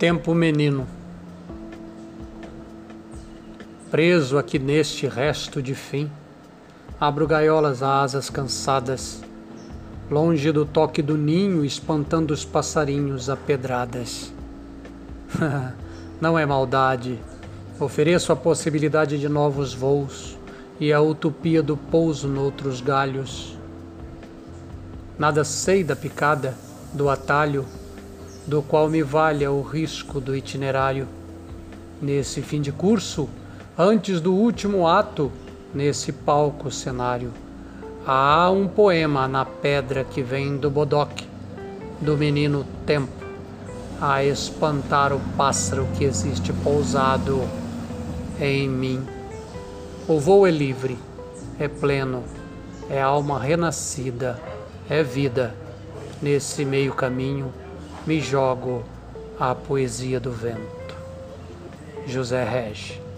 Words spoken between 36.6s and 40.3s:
cenário, há um poema na pedra que